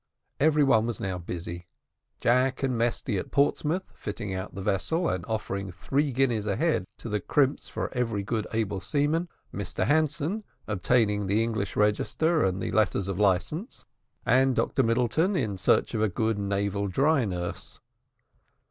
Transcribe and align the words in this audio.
Every 0.39 0.63
one 0.63 0.87
was 0.87 0.99
now 0.99 1.19
busy. 1.19 1.67
Jack 2.21 2.63
and 2.63 2.75
Mesty 2.75 3.19
at 3.19 3.29
Portsmouth, 3.29 3.91
fitting 3.93 4.33
out 4.33 4.55
the 4.55 4.63
vessel, 4.63 5.07
and 5.07 5.23
offering 5.27 5.71
three 5.71 6.11
guineas 6.11 6.47
a 6.47 6.55
head 6.55 6.85
to 6.97 7.07
the 7.07 7.19
crimps 7.19 7.69
for 7.69 7.93
every 7.93 8.23
good 8.23 8.47
able 8.51 8.79
seaman 8.79 9.29
Mr 9.53 9.85
Hanson 9.85 10.43
obtaining 10.67 11.27
the 11.27 11.43
English 11.43 11.75
register, 11.75 12.43
and 12.43 12.59
the 12.63 12.71
letters 12.71 13.07
of 13.07 13.19
licence, 13.19 13.85
and 14.25 14.55
Dr 14.55 14.81
Middleton 14.81 15.35
in 15.35 15.55
search 15.55 15.93
of 15.93 16.01
a 16.01 16.09
good 16.09 16.39
naval 16.39 16.87
dry 16.87 17.23
nurse. 17.25 17.79